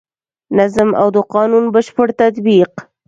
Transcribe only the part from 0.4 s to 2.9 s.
نظم او د قانون بشپړ تطبیق.